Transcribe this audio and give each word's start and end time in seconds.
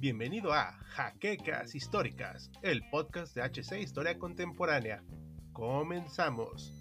Bienvenido 0.00 0.52
a 0.52 0.72
Jaquecas 0.88 1.74
Históricas, 1.76 2.50
el 2.62 2.82
podcast 2.90 3.36
de 3.36 3.42
HC 3.42 3.80
Historia 3.80 4.18
Contemporánea. 4.18 5.04
Comenzamos. 5.52 6.72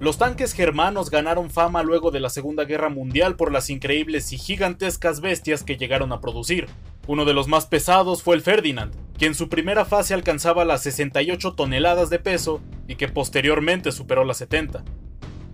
Los 0.00 0.18
tanques 0.18 0.52
germanos 0.52 1.10
ganaron 1.10 1.50
fama 1.50 1.82
luego 1.82 2.10
de 2.10 2.20
la 2.20 2.30
Segunda 2.30 2.64
Guerra 2.64 2.88
Mundial 2.88 3.36
por 3.36 3.52
las 3.52 3.70
increíbles 3.70 4.32
y 4.32 4.38
gigantescas 4.38 5.20
bestias 5.20 5.62
que 5.62 5.76
llegaron 5.76 6.12
a 6.12 6.20
producir. 6.20 6.66
Uno 7.08 7.24
de 7.24 7.32
los 7.32 7.48
más 7.48 7.66
pesados 7.66 8.22
fue 8.22 8.36
el 8.36 8.42
Ferdinand, 8.42 8.94
que 9.18 9.26
en 9.26 9.34
su 9.34 9.48
primera 9.48 9.84
fase 9.84 10.14
alcanzaba 10.14 10.64
las 10.64 10.82
68 10.82 11.54
toneladas 11.54 12.10
de 12.10 12.20
peso 12.20 12.60
y 12.86 12.94
que 12.94 13.08
posteriormente 13.08 13.90
superó 13.90 14.24
las 14.24 14.36
70. 14.36 14.84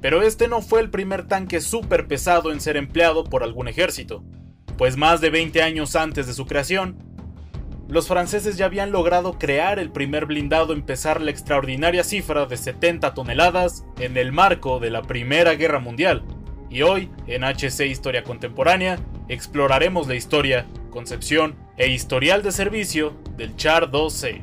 Pero 0.02 0.20
este 0.20 0.48
no 0.48 0.60
fue 0.60 0.80
el 0.80 0.90
primer 0.90 1.26
tanque 1.26 1.62
súper 1.62 2.06
pesado 2.06 2.52
en 2.52 2.60
ser 2.60 2.76
empleado 2.76 3.24
por 3.24 3.42
algún 3.42 3.68
ejército, 3.68 4.22
pues 4.76 4.96
más 4.96 5.20
de 5.20 5.30
20 5.30 5.62
años 5.62 5.96
antes 5.96 6.26
de 6.26 6.34
su 6.34 6.44
creación, 6.44 6.98
los 7.88 8.08
franceses 8.08 8.56
ya 8.56 8.64
habían 8.64 8.90
logrado 8.92 9.38
crear 9.38 9.78
el 9.78 9.92
primer 9.92 10.26
blindado 10.26 10.72
en 10.72 10.82
pesar 10.82 11.20
la 11.20 11.30
extraordinaria 11.30 12.02
cifra 12.02 12.46
de 12.46 12.56
70 12.56 13.14
toneladas 13.14 13.84
en 13.98 14.16
el 14.16 14.32
marco 14.32 14.80
de 14.80 14.90
la 14.90 15.02
Primera 15.02 15.54
Guerra 15.54 15.78
Mundial. 15.78 16.24
Y 16.70 16.82
hoy, 16.82 17.10
en 17.26 17.44
HC 17.44 17.86
Historia 17.86 18.24
Contemporánea, 18.24 18.98
exploraremos 19.28 20.08
la 20.08 20.14
historia, 20.14 20.66
concepción 20.94 21.56
e 21.76 21.88
historial 21.88 22.44
de 22.44 22.52
servicio 22.52 23.14
del 23.36 23.56
Char 23.56 23.90
2C. 23.90 24.42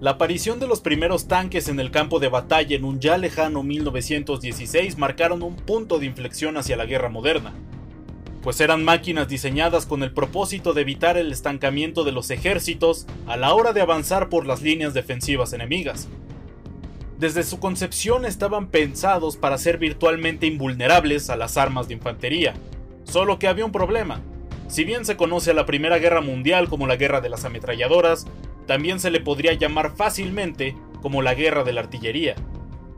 La 0.00 0.10
aparición 0.10 0.58
de 0.58 0.66
los 0.66 0.80
primeros 0.80 1.28
tanques 1.28 1.68
en 1.68 1.78
el 1.78 1.92
campo 1.92 2.18
de 2.18 2.28
batalla 2.28 2.74
en 2.74 2.84
un 2.84 2.98
ya 2.98 3.16
lejano 3.16 3.62
1916 3.62 4.98
marcaron 4.98 5.44
un 5.44 5.54
punto 5.54 6.00
de 6.00 6.06
inflexión 6.06 6.56
hacia 6.56 6.76
la 6.76 6.84
guerra 6.84 7.08
moderna 7.08 7.54
pues 8.42 8.60
eran 8.60 8.84
máquinas 8.84 9.26
diseñadas 9.26 9.86
con 9.86 10.02
el 10.02 10.12
propósito 10.12 10.74
de 10.74 10.82
evitar 10.82 11.16
el 11.16 11.32
estancamiento 11.32 12.04
de 12.04 12.12
los 12.12 12.30
ejércitos 12.30 13.06
a 13.26 13.38
la 13.38 13.54
hora 13.54 13.72
de 13.72 13.80
avanzar 13.80 14.28
por 14.28 14.46
las 14.46 14.60
líneas 14.60 14.92
defensivas 14.92 15.54
enemigas. 15.54 16.08
Desde 17.18 17.42
su 17.42 17.58
concepción 17.58 18.26
estaban 18.26 18.66
pensados 18.66 19.38
para 19.38 19.56
ser 19.56 19.78
virtualmente 19.78 20.46
invulnerables 20.46 21.30
a 21.30 21.36
las 21.36 21.56
armas 21.56 21.88
de 21.88 21.94
infantería, 21.94 22.52
solo 23.04 23.38
que 23.38 23.48
había 23.48 23.64
un 23.64 23.72
problema. 23.72 24.20
Si 24.66 24.84
bien 24.84 25.04
se 25.04 25.16
conoce 25.16 25.52
a 25.52 25.54
la 25.54 25.66
Primera 25.66 25.98
Guerra 25.98 26.20
Mundial 26.20 26.68
como 26.68 26.86
la 26.86 26.96
Guerra 26.96 27.20
de 27.20 27.28
las 27.28 27.44
Ametralladoras, 27.44 28.26
también 28.66 28.98
se 28.98 29.10
le 29.10 29.20
podría 29.20 29.52
llamar 29.52 29.94
fácilmente 29.94 30.74
como 31.02 31.22
la 31.22 31.34
Guerra 31.34 31.64
de 31.64 31.72
la 31.72 31.82
Artillería, 31.82 32.34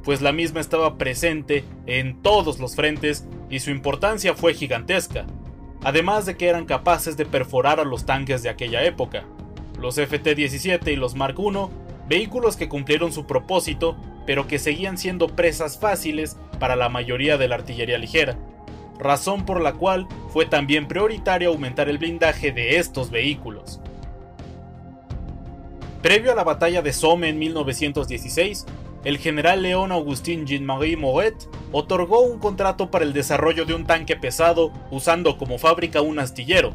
pues 0.06 0.22
la 0.22 0.30
misma 0.30 0.60
estaba 0.60 0.98
presente 0.98 1.64
en 1.86 2.22
todos 2.22 2.60
los 2.60 2.76
frentes 2.76 3.26
y 3.50 3.58
su 3.58 3.70
importancia 3.70 4.34
fue 4.34 4.54
gigantesca, 4.54 5.26
además 5.82 6.26
de 6.26 6.36
que 6.36 6.48
eran 6.48 6.64
capaces 6.64 7.16
de 7.16 7.26
perforar 7.26 7.80
a 7.80 7.84
los 7.84 8.06
tanques 8.06 8.44
de 8.44 8.48
aquella 8.48 8.84
época. 8.84 9.24
Los 9.80 9.98
FT-17 9.98 10.92
y 10.92 10.96
los 10.96 11.16
Mark 11.16 11.34
I, 11.40 11.52
vehículos 12.08 12.56
que 12.56 12.68
cumplieron 12.68 13.12
su 13.12 13.26
propósito, 13.26 13.96
pero 14.24 14.46
que 14.46 14.60
seguían 14.60 14.96
siendo 14.96 15.26
presas 15.26 15.80
fáciles 15.80 16.36
para 16.60 16.76
la 16.76 16.88
mayoría 16.88 17.36
de 17.36 17.48
la 17.48 17.56
artillería 17.56 17.98
ligera, 17.98 18.38
razón 18.98 19.44
por 19.44 19.60
la 19.60 19.74
cual 19.74 20.06
fue 20.32 20.46
también 20.46 20.88
prioritario 20.88 21.50
aumentar 21.50 21.88
el 21.88 21.98
blindaje 21.98 22.52
de 22.52 22.78
estos 22.78 23.10
vehículos. 23.10 23.80
Previo 26.02 26.32
a 26.32 26.34
la 26.34 26.44
batalla 26.44 26.82
de 26.82 26.92
Somme 26.92 27.28
en 27.28 27.38
1916, 27.38 28.66
el 29.04 29.18
general 29.18 29.62
León 29.62 29.92
Augustin 29.92 30.46
Jean-Marie 30.46 30.96
Moret 30.96 31.34
otorgó 31.72 32.20
un 32.20 32.38
contrato 32.38 32.90
para 32.90 33.04
el 33.04 33.12
desarrollo 33.12 33.64
de 33.64 33.74
un 33.74 33.86
tanque 33.86 34.16
pesado 34.16 34.72
usando 34.90 35.38
como 35.38 35.58
fábrica 35.58 36.00
un 36.00 36.18
astillero, 36.18 36.72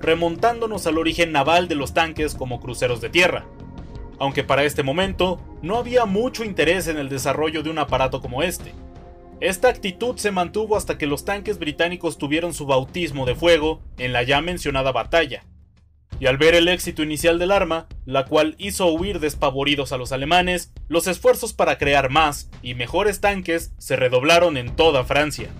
remontándonos 0.00 0.86
al 0.86 0.98
origen 0.98 1.32
naval 1.32 1.68
de 1.68 1.74
los 1.74 1.94
tanques 1.94 2.34
como 2.34 2.60
cruceros 2.60 3.00
de 3.00 3.10
tierra. 3.10 3.46
Aunque 4.18 4.44
para 4.44 4.64
este 4.64 4.82
momento 4.82 5.40
no 5.62 5.76
había 5.76 6.04
mucho 6.04 6.44
interés 6.44 6.88
en 6.88 6.98
el 6.98 7.08
desarrollo 7.08 7.62
de 7.62 7.70
un 7.70 7.78
aparato 7.78 8.20
como 8.20 8.42
este. 8.42 8.72
Esta 9.40 9.68
actitud 9.68 10.16
se 10.16 10.30
mantuvo 10.30 10.76
hasta 10.76 10.96
que 10.96 11.06
los 11.06 11.24
tanques 11.24 11.58
británicos 11.58 12.18
tuvieron 12.18 12.54
su 12.54 12.66
bautismo 12.66 13.26
de 13.26 13.34
fuego 13.34 13.82
en 13.98 14.12
la 14.12 14.22
ya 14.22 14.40
mencionada 14.40 14.92
batalla, 14.92 15.44
y 16.20 16.26
al 16.26 16.38
ver 16.38 16.54
el 16.54 16.68
éxito 16.68 17.02
inicial 17.02 17.38
del 17.38 17.50
arma, 17.50 17.88
la 18.06 18.24
cual 18.26 18.54
hizo 18.58 18.86
huir 18.92 19.20
despavoridos 19.20 19.92
a 19.92 19.96
los 19.96 20.12
alemanes, 20.12 20.72
los 20.88 21.06
esfuerzos 21.06 21.52
para 21.52 21.78
crear 21.78 22.10
más 22.10 22.48
y 22.62 22.74
mejores 22.74 23.20
tanques 23.20 23.72
se 23.78 23.96
redoblaron 23.96 24.56
en 24.56 24.74
toda 24.76 25.04
Francia. 25.04 25.50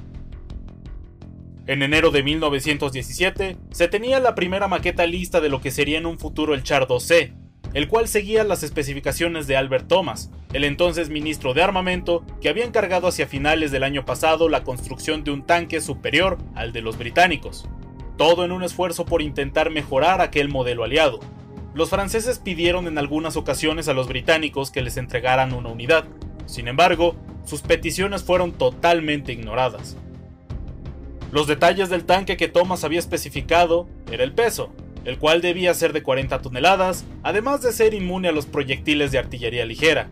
En 1.67 1.83
enero 1.83 2.11
de 2.11 2.23
1917 2.23 3.57
se 3.71 3.89
tenía 3.89 4.21
la 4.21 4.35
primera 4.35 4.69
maqueta 4.69 5.07
lista 5.07 5.41
de 5.41 5.49
lo 5.49 5.61
que 5.61 5.71
sería 5.71 5.99
en 5.99 6.07
un 6.07 6.19
futuro 6.19 6.55
el 6.55 6.63
Char 6.63 6.87
2C, 6.87 7.33
el 7.75 7.89
cual 7.89 8.09
seguía 8.09 8.45
las 8.45 8.63
especificaciones 8.63 9.47
de 9.47 9.57
Albert 9.57 9.89
Thomas, 9.89 10.31
el 10.53 10.65
entonces 10.65 11.11
ministro 11.11 11.53
de 11.53 11.63
armamento 11.63 12.25
que 12.41 12.49
había 12.49 12.65
encargado 12.65 13.09
hacia 13.09 13.27
finales 13.27 13.71
del 13.71 13.83
año 13.83 14.05
pasado 14.05 14.49
la 14.49 14.65
construcción 14.65 15.25
de 15.25 15.33
un 15.33 15.45
tanque 15.45 15.81
superior 15.81 16.39
al 16.55 16.73
de 16.73 16.81
los 16.81 16.97
británicos 16.97 17.69
todo 18.17 18.45
en 18.45 18.53
un 18.53 18.63
esfuerzo 18.63 19.05
por 19.05 19.23
intentar 19.23 19.71
mejorar 19.71 20.21
aquel 20.21 20.49
modelo 20.49 20.85
aliado. 20.85 21.21
Los 21.75 21.91
franceses 21.91 22.39
pidieron 22.39 22.87
en 22.87 22.99
algunas 22.99 23.37
ocasiones 23.37 23.89
a 23.89 23.95
los 23.95 24.07
británicos 24.07 24.71
que 24.71 24.83
les 24.83 24.97
entregaran 24.97 25.53
una 25.53 25.71
unidad, 25.71 26.05
sin 26.47 26.69
embargo, 26.69 27.17
sus 27.45 27.63
peticiones 27.63 28.23
fueron 28.23 28.53
totalmente 28.53 29.33
ignoradas. 29.33 29.97
Los 31.33 31.49
detalles 31.49 31.89
del 31.89 32.05
tanque 32.05 32.37
que 32.37 32.49
Thomas 32.49 32.85
había 32.85 33.01
especificado 33.01 33.89
era 34.11 34.23
el 34.23 34.33
peso, 34.33 34.73
el 35.05 35.19
cual 35.19 35.41
debía 35.41 35.75
ser 35.75 35.93
de 35.93 36.03
40 36.03 36.41
toneladas, 36.41 37.05
además 37.23 37.63
de 37.63 37.73
ser 37.73 37.95
inmune 37.95 38.29
a 38.29 38.33
los 38.33 38.47
proyectiles 38.47 39.13
de 39.13 39.19
artillería 39.19 39.65
ligera, 39.65 40.09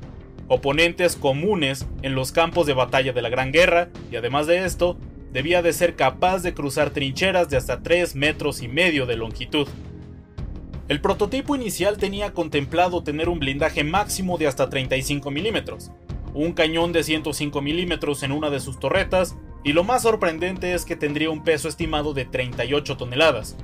oponentes 0.49 1.17
comunes 1.17 1.87
en 2.03 2.15
los 2.15 2.33
campos 2.33 2.67
de 2.67 2.75
batalla 2.75 3.13
de 3.13 3.23
la 3.23 3.31
Gran 3.31 3.53
Guerra, 3.53 3.89
y 4.11 4.17
además 4.17 4.47
de 4.47 4.65
esto, 4.65 4.99
debía 5.33 5.63
de 5.63 5.73
ser 5.73 5.97
capaz 5.97 6.43
de 6.43 6.53
cruzar 6.53 6.91
trincheras 6.91 7.49
de 7.49 7.57
hasta 7.57 7.83
3 7.83 8.15
metros 8.17 8.63
y 8.63 8.69
medio 8.69 9.07
de 9.07 9.17
longitud. 9.17 9.67
El 10.89 11.01
prototipo 11.01 11.57
inicial 11.57 11.97
tenía 11.97 12.33
contemplado 12.33 13.03
tener 13.03 13.31
un 13.31 13.39
blindaje 13.39 13.83
máximo 13.83 14.37
de 14.37 14.47
hasta 14.47 14.69
35 14.69 15.31
milímetros, 15.31 15.91
un 16.35 16.53
cañón 16.53 16.93
de 16.93 17.03
105 17.03 17.63
milímetros 17.63 18.23
en 18.23 18.33
una 18.33 18.51
de 18.51 18.61
sus 18.61 18.79
torretas, 18.79 19.37
y 19.65 19.73
lo 19.73 19.85
más 19.85 20.03
sorprendente 20.03 20.75
es 20.75 20.85
que 20.85 20.97
tendría 20.97 21.31
un 21.31 21.45
peso 21.45 21.69
estimado 21.69 22.13
de 22.15 22.25
38 22.25 22.97
toneladas, 22.97 23.57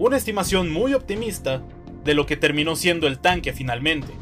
una 0.00 0.16
estimación 0.16 0.72
muy 0.72 0.94
optimista 0.94 1.60
de 2.04 2.14
lo 2.14 2.24
que 2.24 2.38
terminó 2.38 2.74
siendo 2.74 3.06
el 3.06 3.18
tanque 3.18 3.52
finalmente. 3.52 4.14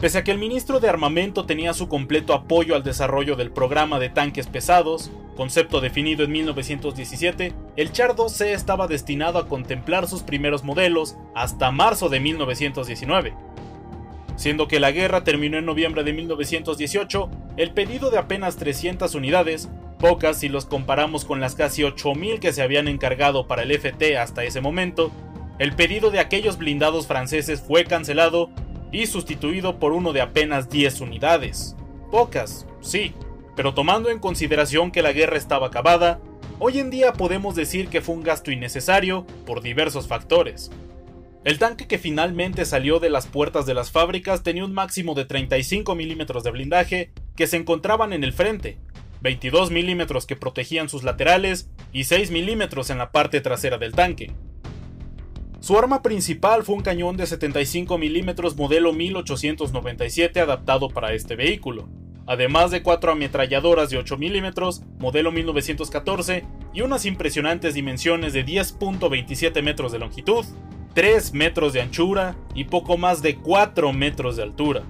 Pese 0.00 0.18
a 0.18 0.24
que 0.24 0.30
el 0.30 0.38
ministro 0.38 0.80
de 0.80 0.88
Armamento 0.88 1.44
tenía 1.44 1.74
su 1.74 1.86
completo 1.86 2.32
apoyo 2.32 2.76
al 2.76 2.82
desarrollo 2.82 3.36
del 3.36 3.50
programa 3.50 3.98
de 3.98 4.08
tanques 4.08 4.46
pesados, 4.46 5.10
concepto 5.36 5.82
definido 5.82 6.24
en 6.24 6.32
1917, 6.32 7.52
el 7.76 7.92
Char 7.92 8.16
2C 8.16 8.54
estaba 8.54 8.86
destinado 8.86 9.38
a 9.38 9.48
contemplar 9.48 10.08
sus 10.08 10.22
primeros 10.22 10.64
modelos 10.64 11.16
hasta 11.34 11.70
marzo 11.70 12.08
de 12.08 12.20
1919. 12.20 13.34
Siendo 14.36 14.66
que 14.66 14.80
la 14.80 14.92
guerra 14.92 15.24
terminó 15.24 15.58
en 15.58 15.66
noviembre 15.66 16.04
de 16.04 16.14
1918, 16.14 17.30
el 17.58 17.72
pedido 17.72 18.10
de 18.10 18.16
apenas 18.16 18.56
300 18.56 19.14
unidades, 19.14 19.68
pocas 20.04 20.40
si 20.40 20.50
los 20.50 20.66
comparamos 20.66 21.24
con 21.24 21.40
las 21.40 21.54
casi 21.54 21.82
8000 21.82 22.38
que 22.38 22.52
se 22.52 22.60
habían 22.60 22.88
encargado 22.88 23.46
para 23.46 23.62
el 23.62 23.70
FT 23.70 24.18
hasta 24.18 24.44
ese 24.44 24.60
momento, 24.60 25.10
el 25.58 25.74
pedido 25.74 26.10
de 26.10 26.18
aquellos 26.18 26.58
blindados 26.58 27.06
franceses 27.06 27.62
fue 27.62 27.84
cancelado 27.84 28.50
y 28.92 29.06
sustituido 29.06 29.78
por 29.78 29.94
uno 29.94 30.12
de 30.12 30.20
apenas 30.20 30.68
10 30.68 31.00
unidades. 31.00 31.74
Pocas, 32.10 32.66
sí, 32.82 33.14
pero 33.56 33.72
tomando 33.72 34.10
en 34.10 34.18
consideración 34.18 34.90
que 34.90 35.00
la 35.00 35.12
guerra 35.12 35.38
estaba 35.38 35.68
acabada, 35.68 36.20
hoy 36.58 36.80
en 36.80 36.90
día 36.90 37.14
podemos 37.14 37.54
decir 37.54 37.88
que 37.88 38.02
fue 38.02 38.14
un 38.14 38.24
gasto 38.24 38.50
innecesario 38.50 39.26
por 39.46 39.62
diversos 39.62 40.06
factores. 40.06 40.70
El 41.44 41.58
tanque 41.58 41.86
que 41.86 41.96
finalmente 41.96 42.66
salió 42.66 43.00
de 43.00 43.08
las 43.08 43.26
puertas 43.26 43.64
de 43.64 43.72
las 43.72 43.90
fábricas 43.90 44.42
tenía 44.42 44.66
un 44.66 44.74
máximo 44.74 45.14
de 45.14 45.24
35 45.24 45.94
milímetros 45.94 46.44
de 46.44 46.50
blindaje 46.50 47.10
que 47.36 47.46
se 47.46 47.56
encontraban 47.56 48.12
en 48.12 48.22
el 48.22 48.34
frente, 48.34 48.76
22 49.24 49.70
milímetros 49.70 50.26
que 50.26 50.36
protegían 50.36 50.90
sus 50.90 51.02
laterales 51.02 51.70
y 51.94 52.04
6 52.04 52.30
milímetros 52.30 52.90
en 52.90 52.98
la 52.98 53.10
parte 53.10 53.40
trasera 53.40 53.78
del 53.78 53.94
tanque. 53.94 54.32
Su 55.60 55.78
arma 55.78 56.02
principal 56.02 56.62
fue 56.62 56.74
un 56.74 56.82
cañón 56.82 57.16
de 57.16 57.26
75 57.26 57.96
mm 57.96 58.54
modelo 58.54 58.92
1897 58.92 60.40
adaptado 60.40 60.90
para 60.90 61.14
este 61.14 61.36
vehículo, 61.36 61.88
además 62.26 62.70
de 62.70 62.82
cuatro 62.82 63.12
ametralladoras 63.12 63.88
de 63.88 63.96
8 63.96 64.18
mm 64.18 64.98
modelo 64.98 65.32
1914 65.32 66.44
y 66.74 66.82
unas 66.82 67.06
impresionantes 67.06 67.72
dimensiones 67.72 68.34
de 68.34 68.44
10.27 68.44 69.62
metros 69.62 69.90
de 69.90 70.00
longitud, 70.00 70.44
3 70.92 71.32
metros 71.32 71.72
de 71.72 71.80
anchura 71.80 72.36
y 72.54 72.64
poco 72.64 72.98
más 72.98 73.22
de 73.22 73.36
4 73.36 73.90
metros 73.94 74.36
de 74.36 74.42
altura. 74.42 74.82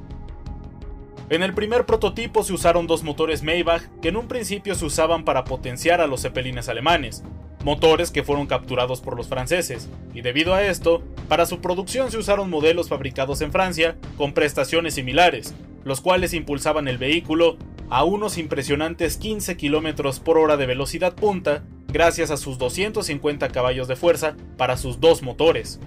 En 1.30 1.42
el 1.42 1.54
primer 1.54 1.86
prototipo 1.86 2.44
se 2.44 2.52
usaron 2.52 2.86
dos 2.86 3.02
motores 3.02 3.42
Maybach 3.42 3.82
que 4.02 4.08
en 4.08 4.16
un 4.16 4.28
principio 4.28 4.74
se 4.74 4.84
usaban 4.84 5.24
para 5.24 5.44
potenciar 5.44 6.02
a 6.02 6.06
los 6.06 6.20
zeppelines 6.20 6.68
alemanes, 6.68 7.24
motores 7.64 8.10
que 8.10 8.22
fueron 8.22 8.46
capturados 8.46 9.00
por 9.00 9.16
los 9.16 9.26
franceses, 9.26 9.88
y 10.12 10.20
debido 10.20 10.52
a 10.52 10.64
esto, 10.64 11.02
para 11.28 11.46
su 11.46 11.62
producción 11.62 12.10
se 12.10 12.18
usaron 12.18 12.50
modelos 12.50 12.90
fabricados 12.90 13.40
en 13.40 13.52
Francia 13.52 13.96
con 14.18 14.34
prestaciones 14.34 14.94
similares, 14.94 15.54
los 15.82 16.02
cuales 16.02 16.34
impulsaban 16.34 16.88
el 16.88 16.98
vehículo 16.98 17.56
a 17.88 18.04
unos 18.04 18.36
impresionantes 18.36 19.16
15 19.16 19.56
km 19.56 20.20
por 20.20 20.36
hora 20.36 20.58
de 20.58 20.66
velocidad 20.66 21.14
punta 21.14 21.64
gracias 21.88 22.30
a 22.30 22.36
sus 22.36 22.58
250 22.58 23.48
caballos 23.48 23.88
de 23.88 23.96
fuerza 23.96 24.36
para 24.58 24.76
sus 24.76 25.00
dos 25.00 25.22
motores. 25.22 25.80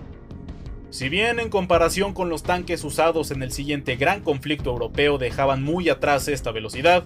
Si 0.89 1.09
bien 1.09 1.39
en 1.39 1.49
comparación 1.49 2.13
con 2.13 2.29
los 2.29 2.43
tanques 2.43 2.83
usados 2.83 3.31
en 3.31 3.43
el 3.43 3.51
siguiente 3.51 3.97
gran 3.97 4.21
conflicto 4.21 4.69
europeo 4.69 5.17
dejaban 5.17 5.61
muy 5.61 5.89
atrás 5.89 6.27
esta 6.29 6.51
velocidad, 6.51 7.03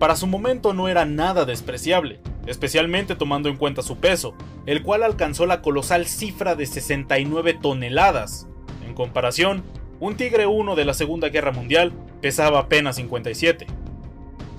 para 0.00 0.16
su 0.16 0.26
momento 0.26 0.74
no 0.74 0.88
era 0.88 1.04
nada 1.04 1.44
despreciable, 1.44 2.18
especialmente 2.46 3.14
tomando 3.14 3.48
en 3.48 3.56
cuenta 3.56 3.82
su 3.82 3.98
peso, 3.98 4.34
el 4.66 4.82
cual 4.82 5.04
alcanzó 5.04 5.46
la 5.46 5.62
colosal 5.62 6.06
cifra 6.06 6.56
de 6.56 6.66
69 6.66 7.54
toneladas. 7.62 8.48
En 8.84 8.94
comparación, 8.94 9.62
un 10.00 10.16
Tigre 10.16 10.46
1 10.48 10.74
de 10.74 10.84
la 10.84 10.94
Segunda 10.94 11.28
Guerra 11.28 11.52
Mundial 11.52 11.92
pesaba 12.20 12.58
apenas 12.58 12.96
57. 12.96 13.68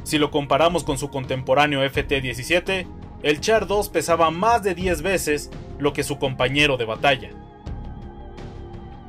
Si 0.03 0.17
lo 0.17 0.31
comparamos 0.31 0.85
con 0.85 0.97
su 0.97 1.09
contemporáneo 1.09 1.83
FT-17, 1.83 2.87
el 3.21 3.41
Char 3.41 3.67
2 3.67 3.89
pesaba 3.89 4.31
más 4.31 4.63
de 4.63 4.75
10 4.75 5.01
veces 5.01 5.51
lo 5.77 5.91
que 5.91 6.03
su 6.03 6.19
compañero 6.19 6.77
de 6.77 6.85
batalla. 6.85 7.31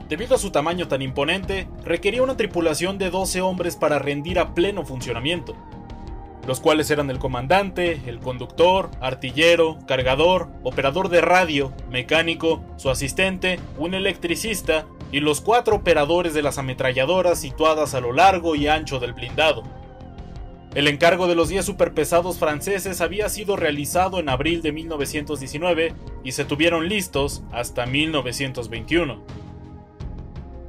Debido 0.08 0.34
a 0.34 0.38
su 0.38 0.50
tamaño 0.50 0.86
tan 0.86 1.00
imponente, 1.00 1.66
requería 1.82 2.22
una 2.22 2.36
tripulación 2.36 2.98
de 2.98 3.10
12 3.10 3.40
hombres 3.40 3.76
para 3.76 3.98
rendir 3.98 4.38
a 4.38 4.54
pleno 4.54 4.84
funcionamiento, 4.84 5.56
los 6.46 6.60
cuales 6.60 6.90
eran 6.90 7.08
el 7.08 7.18
comandante, 7.18 8.02
el 8.06 8.18
conductor, 8.18 8.90
artillero, 9.00 9.78
cargador, 9.86 10.50
operador 10.62 11.08
de 11.08 11.22
radio, 11.22 11.72
mecánico, 11.90 12.62
su 12.76 12.90
asistente, 12.90 13.58
un 13.78 13.94
electricista 13.94 14.86
y 15.10 15.20
los 15.20 15.40
cuatro 15.40 15.76
operadores 15.76 16.34
de 16.34 16.42
las 16.42 16.58
ametralladoras 16.58 17.40
situadas 17.40 17.94
a 17.94 18.00
lo 18.00 18.12
largo 18.12 18.56
y 18.56 18.68
ancho 18.68 19.00
del 19.00 19.14
blindado. 19.14 19.62
El 20.74 20.88
encargo 20.88 21.28
de 21.28 21.36
los 21.36 21.48
10 21.48 21.64
superpesados 21.64 22.38
franceses 22.38 23.00
había 23.00 23.28
sido 23.28 23.54
realizado 23.54 24.18
en 24.18 24.28
abril 24.28 24.60
de 24.60 24.72
1919 24.72 25.94
y 26.24 26.32
se 26.32 26.44
tuvieron 26.44 26.88
listos 26.88 27.44
hasta 27.52 27.86
1921. 27.86 29.22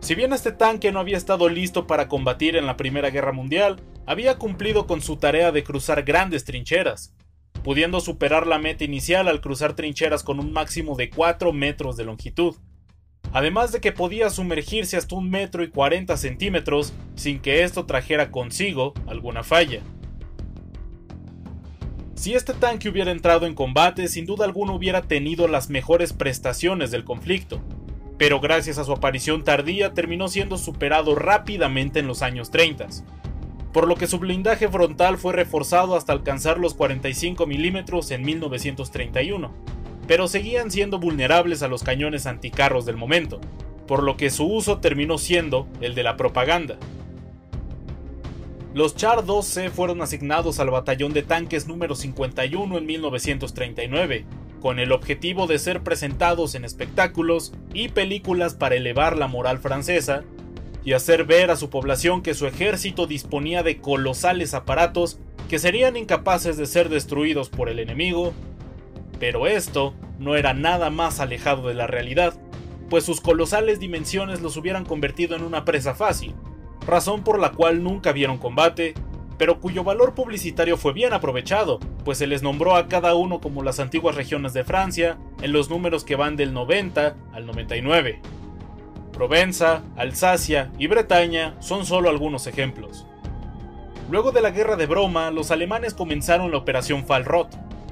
Si 0.06 0.14
bien 0.14 0.34
este 0.34 0.52
tanque 0.52 0.92
no 0.92 1.00
había 1.00 1.18
estado 1.18 1.50
listo 1.50 1.88
para 1.88 2.08
combatir 2.08 2.56
en 2.58 2.68
la 2.68 2.78
Primera 2.78 3.10
Guerra 3.10 3.32
Mundial, 3.32 3.82
había 4.06 4.38
cumplido 4.38 4.86
con 4.86 5.02
su 5.02 5.18
tarea 5.18 5.52
de 5.52 5.64
cruzar 5.64 6.04
grandes 6.04 6.46
trincheras, 6.46 7.16
pudiendo 7.64 8.00
superar 8.00 8.46
la 8.46 8.60
meta 8.60 8.84
inicial 8.84 9.28
al 9.28 9.42
cruzar 9.42 9.74
trincheras 9.74 10.22
con 10.22 10.40
un 10.40 10.54
máximo 10.54 10.96
de 10.96 11.10
4 11.10 11.52
metros 11.54 11.98
de 11.98 12.04
longitud, 12.04 12.56
además 13.34 13.72
de 13.72 13.82
que 13.82 13.92
podía 13.92 14.30
sumergirse 14.30 14.96
hasta 14.96 15.16
un 15.16 15.28
metro 15.32 15.64
y 15.64 15.72
40 15.72 16.16
centímetros 16.18 16.94
sin 17.16 17.40
que 17.40 17.64
esto 17.64 17.88
trajera 17.88 18.30
consigo 18.30 18.94
alguna 19.08 19.42
falla. 19.42 19.82
Si 22.14 22.36
este 22.36 22.54
tanque 22.54 22.90
hubiera 22.90 23.10
entrado 23.10 23.48
en 23.48 23.56
combate, 23.56 24.08
sin 24.08 24.28
duda 24.28 24.46
alguna 24.46 24.74
hubiera 24.74 25.02
tenido 25.02 25.48
las 25.48 25.72
mejores 25.72 26.14
prestaciones 26.14 26.92
del 26.92 27.06
conflicto, 27.06 27.60
pero 28.18 28.40
gracias 28.40 28.78
a 28.78 28.84
su 28.84 28.94
aparición 28.94 29.44
tardía 29.44 29.94
terminó 29.94 30.28
siendo 30.28 30.58
superado 30.58 31.16
rápidamente 31.16 32.00
en 32.00 32.08
los 32.08 32.22
años 32.22 32.52
30, 32.52 32.88
por 33.74 33.88
lo 33.88 33.96
que 33.96 34.08
su 34.08 34.20
blindaje 34.20 34.70
frontal 34.70 35.18
fue 35.18 35.34
reforzado 35.34 35.96
hasta 35.96 36.14
alcanzar 36.14 36.58
los 36.60 36.74
45 36.74 37.46
milímetros 37.46 38.12
en 38.12 38.22
1931, 38.24 39.52
pero 40.08 40.28
seguían 40.28 40.72
siendo 40.72 41.00
vulnerables 41.00 41.62
a 41.62 41.68
los 41.68 41.84
cañones 41.84 42.26
anticarros 42.26 42.86
del 42.86 42.96
momento, 42.96 43.42
por 43.88 44.02
lo 44.02 44.18
que 44.18 44.30
su 44.30 44.46
uso 44.46 44.80
terminó 44.80 45.18
siendo 45.18 45.68
el 45.82 45.94
de 45.94 46.04
la 46.04 46.16
propaganda. 46.16 46.78
Los 48.74 48.96
Char 48.96 49.26
2C 49.26 49.70
fueron 49.72 50.02
asignados 50.02 50.60
al 50.60 50.70
batallón 50.70 51.14
de 51.14 51.24
tanques 51.24 51.68
número 51.68 51.96
51 51.96 52.78
en 52.78 52.86
1939, 52.86 54.26
con 54.66 54.80
el 54.80 54.94
objetivo 54.94 55.46
de 55.46 55.60
ser 55.60 55.84
presentados 55.84 56.56
en 56.56 56.66
espectáculos 56.66 57.54
y 57.72 57.90
películas 57.90 58.56
para 58.56 58.74
elevar 58.74 59.16
la 59.16 59.28
moral 59.28 59.60
francesa 59.60 60.24
y 60.84 60.94
hacer 60.94 61.26
ver 61.26 61.52
a 61.52 61.56
su 61.56 61.70
población 61.70 62.24
que 62.24 62.34
su 62.34 62.48
ejército 62.48 63.06
disponía 63.06 63.62
de 63.62 63.78
colosales 63.78 64.56
aparatos 64.56 65.20
que 65.50 65.60
serían 65.60 65.96
incapaces 65.98 66.58
de 66.58 66.66
ser 66.66 66.90
destruidos 66.90 67.50
por 67.50 67.70
el 67.70 67.78
enemigo, 67.78 68.34
pero 69.20 69.46
esto 69.46 69.94
no 70.18 70.36
era 70.36 70.56
nada 70.56 70.90
más 70.90 71.20
alejado 71.20 71.68
de 71.68 71.76
la 71.76 71.86
realidad, 71.86 72.34
pues 72.90 73.04
sus 73.04 73.22
colosales 73.22 73.80
dimensiones 73.80 74.42
los 74.42 74.58
hubieran 74.58 74.84
convertido 74.84 75.36
en 75.36 75.44
una 75.44 75.64
presa 75.64 75.94
fácil, 75.94 76.34
razón 76.88 77.24
por 77.24 77.38
la 77.40 77.52
cual 77.52 77.84
nunca 77.84 78.14
vieron 78.14 78.40
combate 78.40 78.96
pero 79.38 79.60
cuyo 79.60 79.84
valor 79.84 80.14
publicitario 80.14 80.78
fue 80.78 80.94
bien 80.94 81.14
aprovechado, 81.14 81.80
pues 82.04 82.18
se 82.18 82.28
les 82.28 82.42
nombró 82.42 82.76
a 82.76 82.88
cada 82.88 83.16
uno 83.16 83.42
como 83.42 83.64
las 83.64 83.80
antiguas 83.80 84.16
regiones 84.16 84.54
de 84.54 84.64
Francia, 84.64 85.18
en 85.42 85.52
los 85.52 85.70
números 85.70 86.04
que 86.04 86.16
van 86.16 86.36
del 86.36 86.54
90 86.54 87.16
al 87.34 87.46
99. 87.46 88.22
Provenza, 89.12 89.84
Alsacia 89.96 90.72
y 90.78 90.88
Bretaña 90.88 91.56
son 91.60 91.86
solo 91.86 92.10
algunos 92.10 92.48
ejemplos. 92.48 93.06
Luego 94.10 94.32
de 94.32 94.42
la 94.42 94.52
guerra 94.52 94.76
de 94.76 94.86
Broma, 94.86 95.32
los 95.32 95.52
alemanes 95.52 95.94
comenzaron 95.94 96.52
la 96.52 96.58
operación 96.58 97.06
Falrot, 97.06 97.50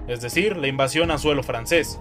es 0.08 0.22
decir, 0.22 0.58
la 0.58 0.68
invasión 0.68 1.12
a 1.12 1.18
suelo 1.18 1.44
francés, 1.44 2.00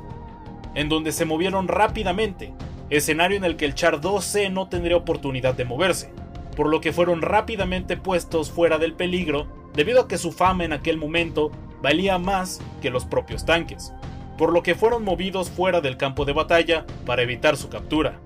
en 0.74 0.88
donde 0.88 1.12
se 1.12 1.24
movieron 1.24 1.66
rápidamente, 1.68 2.52
escenario 2.90 3.36
en 3.36 3.44
el 3.44 3.56
que 3.56 3.64
el 3.64 3.74
Char 3.74 4.00
2C 4.00 4.50
no 4.52 4.68
tendría 4.68 4.96
oportunidad 4.96 5.54
de 5.54 5.64
moverse 5.64 6.12
por 6.56 6.68
lo 6.68 6.80
que 6.80 6.92
fueron 6.92 7.22
rápidamente 7.22 7.96
puestos 7.96 8.50
fuera 8.50 8.78
del 8.78 8.94
peligro 8.94 9.46
debido 9.74 10.02
a 10.02 10.08
que 10.08 10.18
su 10.18 10.32
fama 10.32 10.64
en 10.64 10.72
aquel 10.72 10.98
momento 10.98 11.50
valía 11.82 12.18
más 12.18 12.60
que 12.80 12.90
los 12.90 13.04
propios 13.04 13.44
tanques, 13.44 13.92
por 14.38 14.52
lo 14.52 14.62
que 14.62 14.74
fueron 14.74 15.04
movidos 15.04 15.50
fuera 15.50 15.80
del 15.80 15.96
campo 15.96 16.24
de 16.24 16.32
batalla 16.32 16.86
para 17.06 17.22
evitar 17.22 17.56
su 17.56 17.68
captura. 17.68 18.20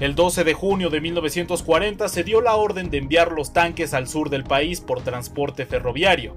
El 0.00 0.14
12 0.14 0.44
de 0.44 0.54
junio 0.54 0.90
de 0.90 1.00
1940 1.00 2.08
se 2.08 2.22
dio 2.22 2.40
la 2.40 2.54
orden 2.54 2.88
de 2.88 2.98
enviar 2.98 3.32
los 3.32 3.52
tanques 3.52 3.94
al 3.94 4.06
sur 4.06 4.30
del 4.30 4.44
país 4.44 4.80
por 4.80 5.02
transporte 5.02 5.66
ferroviario. 5.66 6.36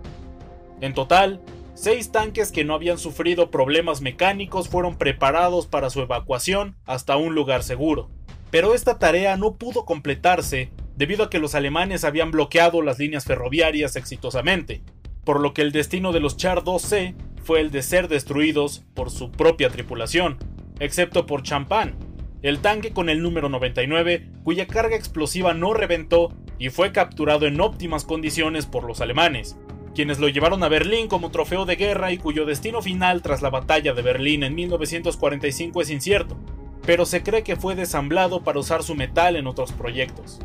En 0.79 0.95
total, 0.95 1.41
seis 1.75 2.11
tanques 2.11 2.51
que 2.51 2.63
no 2.63 2.73
habían 2.73 2.97
sufrido 2.97 3.51
problemas 3.51 4.01
mecánicos 4.01 4.67
fueron 4.67 4.97
preparados 4.97 5.67
para 5.67 5.91
su 5.91 6.01
evacuación 6.01 6.75
hasta 6.85 7.17
un 7.17 7.35
lugar 7.35 7.61
seguro. 7.61 8.09
Pero 8.49 8.73
esta 8.73 8.97
tarea 8.97 9.37
no 9.37 9.55
pudo 9.55 9.85
completarse 9.85 10.71
debido 11.01 11.23
a 11.23 11.29
que 11.31 11.39
los 11.39 11.55
alemanes 11.55 12.03
habían 12.03 12.29
bloqueado 12.29 12.83
las 12.83 12.99
líneas 12.99 13.25
ferroviarias 13.25 13.95
exitosamente, 13.95 14.83
por 15.23 15.39
lo 15.39 15.51
que 15.51 15.63
el 15.63 15.71
destino 15.71 16.11
de 16.11 16.19
los 16.19 16.37
Char 16.37 16.63
2C 16.63 17.15
fue 17.43 17.59
el 17.59 17.71
de 17.71 17.81
ser 17.81 18.07
destruidos 18.07 18.83
por 18.93 19.09
su 19.09 19.31
propia 19.31 19.69
tripulación, 19.69 20.37
excepto 20.79 21.25
por 21.25 21.41
Champagne, 21.41 21.95
el 22.43 22.59
tanque 22.59 22.93
con 22.93 23.09
el 23.09 23.23
número 23.23 23.49
99 23.49 24.27
cuya 24.43 24.67
carga 24.67 24.95
explosiva 24.95 25.55
no 25.55 25.73
reventó 25.73 26.35
y 26.59 26.69
fue 26.69 26.91
capturado 26.91 27.47
en 27.47 27.59
óptimas 27.61 28.05
condiciones 28.05 28.67
por 28.67 28.83
los 28.83 29.01
alemanes, 29.01 29.57
quienes 29.95 30.19
lo 30.19 30.29
llevaron 30.29 30.61
a 30.61 30.69
Berlín 30.69 31.07
como 31.07 31.31
trofeo 31.31 31.65
de 31.65 31.77
guerra 31.77 32.11
y 32.11 32.19
cuyo 32.19 32.45
destino 32.45 32.79
final 32.83 33.23
tras 33.23 33.41
la 33.41 33.49
batalla 33.49 33.93
de 33.93 34.03
Berlín 34.03 34.43
en 34.43 34.53
1945 34.53 35.81
es 35.81 35.89
incierto, 35.89 36.37
pero 36.85 37.07
se 37.07 37.23
cree 37.23 37.41
que 37.41 37.55
fue 37.55 37.73
desamblado 37.73 38.43
para 38.43 38.59
usar 38.59 38.83
su 38.83 38.93
metal 38.93 39.35
en 39.35 39.47
otros 39.47 39.71
proyectos. 39.71 40.41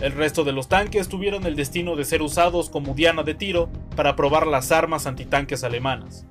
El 0.00 0.12
resto 0.12 0.44
de 0.44 0.52
los 0.52 0.68
tanques 0.68 1.08
tuvieron 1.08 1.44
el 1.44 1.56
destino 1.56 1.96
de 1.96 2.04
ser 2.04 2.22
usados 2.22 2.70
como 2.70 2.94
diana 2.94 3.24
de 3.24 3.34
tiro 3.34 3.68
para 3.96 4.14
probar 4.14 4.46
las 4.46 4.70
armas 4.70 5.06
antitanques 5.06 5.64
alemanas. 5.64 6.24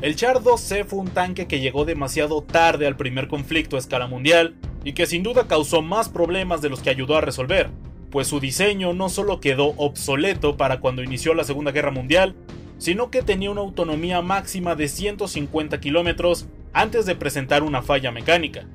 El 0.00 0.16
Char 0.16 0.38
2C 0.38 0.86
fue 0.86 1.00
un 1.00 1.08
tanque 1.08 1.46
que 1.46 1.60
llegó 1.60 1.84
demasiado 1.84 2.42
tarde 2.42 2.86
al 2.86 2.96
primer 2.96 3.28
conflicto 3.28 3.76
a 3.76 3.80
escala 3.80 4.06
mundial 4.06 4.54
y 4.82 4.94
que 4.94 5.06
sin 5.06 5.22
duda 5.22 5.46
causó 5.46 5.82
más 5.82 6.08
problemas 6.08 6.62
de 6.62 6.70
los 6.70 6.80
que 6.80 6.88
ayudó 6.88 7.16
a 7.16 7.20
resolver, 7.20 7.70
pues 8.10 8.28
su 8.28 8.40
diseño 8.40 8.94
no 8.94 9.10
solo 9.10 9.40
quedó 9.40 9.74
obsoleto 9.76 10.56
para 10.56 10.80
cuando 10.80 11.02
inició 11.02 11.34
la 11.34 11.44
Segunda 11.44 11.72
Guerra 11.72 11.90
Mundial, 11.90 12.34
sino 12.78 13.10
que 13.10 13.22
tenía 13.22 13.50
una 13.50 13.60
autonomía 13.60 14.22
máxima 14.22 14.74
de 14.74 14.88
150 14.88 15.80
kilómetros 15.80 16.46
antes 16.72 17.04
de 17.04 17.16
presentar 17.16 17.62
una 17.62 17.82
falla 17.82 18.12
mecánica, 18.12 18.66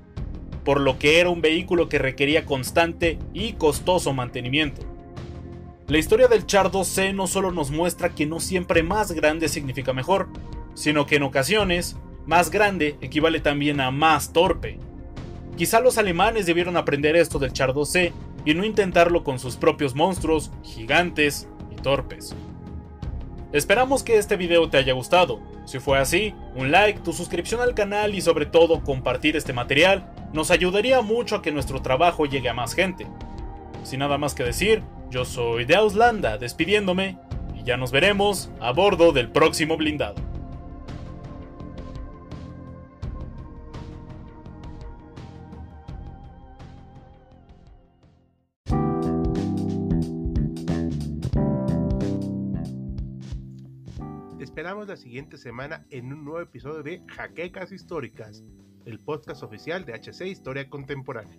por 0.63 0.79
lo 0.79 0.99
que 0.99 1.19
era 1.19 1.29
un 1.29 1.41
vehículo 1.41 1.89
que 1.89 1.99
requería 1.99 2.45
constante 2.45 3.19
y 3.33 3.53
costoso 3.53 4.13
mantenimiento. 4.13 4.81
La 5.87 5.97
historia 5.97 6.27
del 6.27 6.45
Char 6.45 6.71
2C 6.71 7.13
no 7.13 7.27
solo 7.27 7.51
nos 7.51 7.71
muestra 7.71 8.15
que 8.15 8.25
no 8.25 8.39
siempre 8.39 8.83
más 8.83 9.11
grande 9.11 9.49
significa 9.49 9.93
mejor, 9.93 10.29
sino 10.73 11.05
que 11.05 11.17
en 11.17 11.23
ocasiones 11.23 11.97
más 12.25 12.49
grande 12.49 12.95
equivale 13.01 13.41
también 13.41 13.81
a 13.81 13.91
más 13.91 14.31
torpe, 14.31 14.79
Quizá 15.57 15.79
los 15.79 15.99
alemanes 15.99 16.47
debieron 16.47 16.77
aprender 16.77 17.15
esto 17.15 17.37
del 17.37 17.53
Char 17.53 17.73
2C 17.73 18.11
y 18.43 18.53
no 18.55 18.65
intentarlo 18.65 19.23
con 19.23 19.37
sus 19.37 19.55
propios 19.55 19.93
monstruos, 19.93 20.51
gigantes 20.63 21.47
y 21.71 21.75
torpes. 21.75 22.35
Esperamos 23.51 24.01
que 24.01 24.17
este 24.17 24.35
video 24.35 24.67
te 24.69 24.77
haya 24.77 24.93
gustado. 24.93 25.39
Si 25.65 25.77
fue 25.77 25.99
así, 25.99 26.33
un 26.55 26.71
like, 26.71 27.01
tu 27.01 27.13
suscripción 27.13 27.61
al 27.61 27.75
canal 27.75 28.15
y 28.15 28.21
sobre 28.21 28.47
todo 28.47 28.83
compartir 28.83 29.35
este 29.35 29.53
material 29.53 30.11
nos 30.33 30.51
ayudaría 30.51 31.01
mucho 31.01 31.37
a 31.37 31.41
que 31.41 31.51
nuestro 31.51 31.81
trabajo 31.81 32.25
llegue 32.25 32.49
a 32.49 32.53
más 32.53 32.73
gente. 32.73 33.07
Sin 33.83 33.99
nada 33.99 34.17
más 34.17 34.33
que 34.33 34.43
decir, 34.43 34.83
yo 35.09 35.25
soy 35.25 35.65
de 35.65 35.75
Auslanda 35.75 36.37
despidiéndome 36.37 37.17
y 37.55 37.63
ya 37.63 37.77
nos 37.77 37.91
veremos 37.91 38.49
a 38.59 38.71
bordo 38.71 39.11
del 39.11 39.29
próximo 39.29 39.77
blindado. 39.77 40.33
esperamos 54.63 54.87
la 54.87 54.97
siguiente 54.97 55.37
semana 55.39 55.83
en 55.89 56.13
un 56.13 56.23
nuevo 56.23 56.39
episodio 56.39 56.83
de 56.83 57.01
Jaquecas 57.07 57.71
Históricas, 57.71 58.43
el 58.85 58.99
podcast 58.99 59.43
oficial 59.43 59.85
de 59.85 59.93
HC 59.93 60.27
Historia 60.27 60.69
Contemporánea. 60.69 61.37